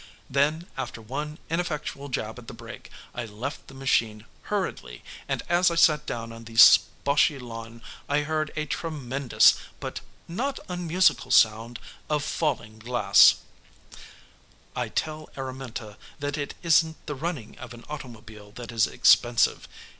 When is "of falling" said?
12.09-12.79